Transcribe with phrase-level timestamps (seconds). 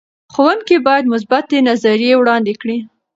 [0.33, 2.77] ښوونکي باید مثبتې نظریې وړاندې کړي.